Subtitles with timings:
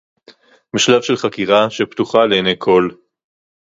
[0.75, 2.97] בשלב של חקירה, שפתוחה לעיני כול